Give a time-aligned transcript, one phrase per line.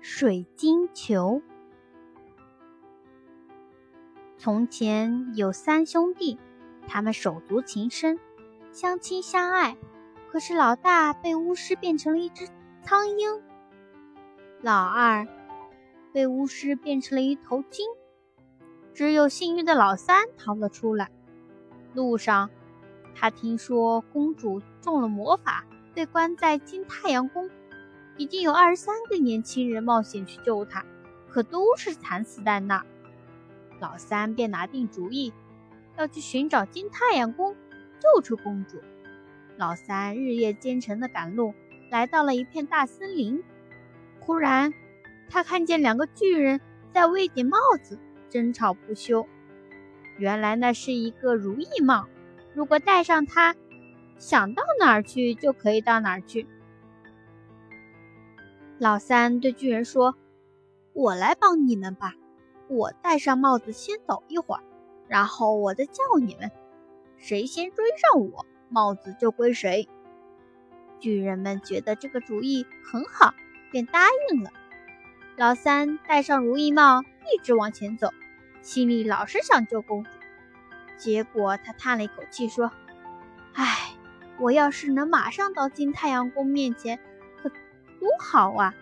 [0.00, 1.42] 水晶球。
[4.36, 6.38] 从前有三兄弟，
[6.86, 8.18] 他们手足情深，
[8.70, 9.76] 相亲相爱。
[10.30, 12.48] 可是老大被巫师变成了一只
[12.82, 13.42] 苍鹰，
[14.60, 15.26] 老二
[16.12, 17.86] 被巫师变成了一头鲸，
[18.94, 21.10] 只有幸运的老三逃了出来。
[21.94, 22.50] 路上，
[23.16, 27.50] 他听说公主中了魔法，被关在金太阳宫。
[28.18, 30.84] 已经有二十三个年轻人冒险去救他，
[31.30, 32.86] 可都是惨死在那儿。
[33.80, 35.32] 老三便拿定主意，
[35.96, 37.54] 要去寻找金太阳宫，
[38.00, 38.78] 救出公主。
[39.56, 41.54] 老三日夜兼程的赶路，
[41.90, 43.42] 来到了一片大森林。
[44.18, 44.74] 忽然，
[45.30, 46.60] 他看见两个巨人
[46.92, 49.26] 在为一顶帽子争吵不休。
[50.16, 52.08] 原来那是一个如意帽，
[52.52, 53.54] 如果戴上它，
[54.18, 56.48] 想到哪儿去就可以到哪儿去。
[58.78, 60.14] 老三对巨人说
[60.94, 62.14] ：“我来帮你们吧，
[62.68, 64.62] 我戴上帽子先走一会儿，
[65.08, 66.52] 然后我再叫你们，
[67.16, 69.88] 谁先追上我，帽子就归谁。”
[71.00, 73.34] 巨人们觉得这个主意很好，
[73.72, 74.50] 便答应了。
[75.36, 78.10] 老三戴上如意帽，一直往前走，
[78.62, 80.10] 心里老是想救公主。
[80.96, 82.70] 结果他叹了一口气说
[83.54, 83.96] ：“唉，
[84.38, 87.00] 我要是能马上到金太阳宫面前。”
[88.00, 88.74] 多好啊！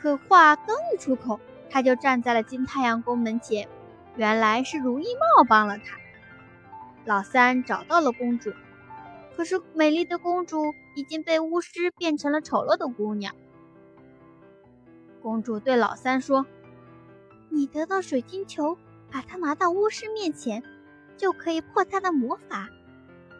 [0.00, 3.68] 可话刚一出口，他就站在了金太阳宫门前。
[4.16, 5.98] 原来是如意帽帮了他。
[7.04, 8.52] 老三找到了公主，
[9.36, 13.34] 可是美丽的公主已经被巫师变成了丑陋的姑娘。
[15.22, 16.46] 公主对老三说
[17.50, 18.78] ：“你得到水晶球，
[19.10, 20.62] 把它拿到巫师面前，
[21.16, 22.68] 就可以破他的魔法。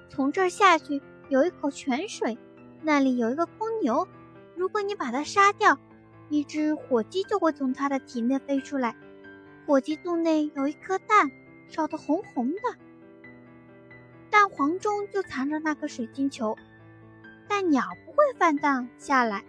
[0.08, 2.38] 从这儿下去有一口泉水。”
[2.84, 4.06] 那里有一个公牛，
[4.54, 5.78] 如果你把它杀掉，
[6.28, 8.94] 一只火鸡就会从它的体内飞出来。
[9.66, 11.30] 火鸡肚内有一颗蛋，
[11.68, 12.60] 烧得红红的，
[14.28, 16.56] 蛋黄中就藏着那颗水晶球。
[17.48, 19.44] 但鸟不会放蛋下来，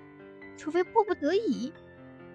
[0.56, 1.73] 除非迫不得已。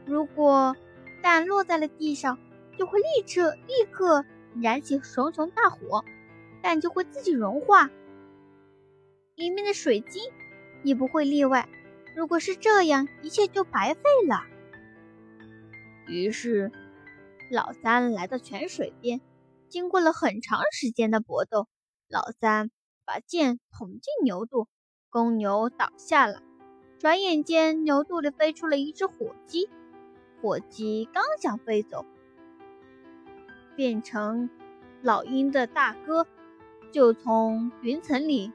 [0.04, 0.76] 如果
[1.22, 2.38] 蛋落在了地上，
[2.76, 4.22] 就会立刻立刻
[4.60, 6.04] 燃起熊熊大火，
[6.60, 7.88] 蛋就会自己融化，
[9.34, 10.22] 里面的水晶。
[10.82, 11.68] 也不会例外。
[12.16, 14.42] 如果是这样，一切就白费了。
[16.06, 16.72] 于是，
[17.50, 19.20] 老三来到泉水边，
[19.68, 21.68] 经过了很长时间的搏斗，
[22.08, 22.70] 老三
[23.04, 24.66] 把剑捅进牛肚，
[25.08, 26.42] 公牛倒下了。
[26.98, 29.70] 转眼间，牛肚里飞出了一只火鸡，
[30.42, 32.04] 火鸡刚想飞走，
[33.76, 34.50] 变成
[35.00, 36.26] 老鹰的大哥
[36.92, 38.52] 就从云层里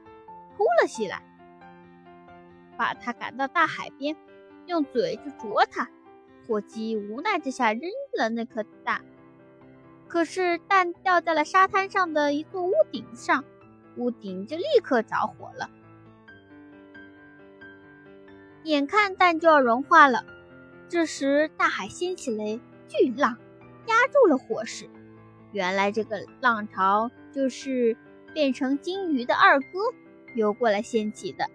[0.56, 1.22] 扑了起来。
[2.76, 4.16] 把他赶到大海边，
[4.66, 5.88] 用嘴去啄他。
[6.46, 7.82] 火鸡无奈之下扔
[8.16, 9.04] 了那颗蛋，
[10.06, 13.44] 可是蛋掉在了沙滩上的一座屋顶上，
[13.96, 15.68] 屋顶就立刻着火了。
[18.62, 20.24] 眼看蛋就要融化了，
[20.88, 23.36] 这时大海掀起了巨浪，
[23.86, 24.88] 压住了火势。
[25.52, 27.96] 原来这个浪潮就是
[28.32, 29.66] 变成金鱼的二哥
[30.34, 31.48] 游过来掀起的。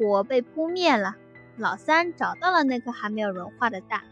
[0.00, 1.18] 火被扑灭了，
[1.58, 4.02] 老三找到了那颗还没有融化的蛋，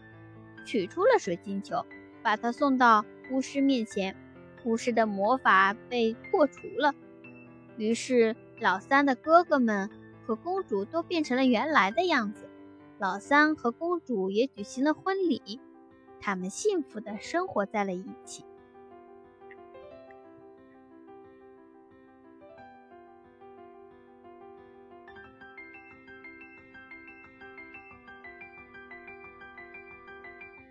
[0.63, 1.83] 取出了水晶球，
[2.21, 4.15] 把它送到巫师面前。
[4.65, 6.93] 巫师的魔法被破除了，
[7.75, 9.89] 于是老三的哥哥们
[10.27, 12.47] 和公主都变成了原来的样子。
[12.99, 15.59] 老三和公主也举行了婚礼，
[16.21, 18.45] 他们幸福的生活在了一起。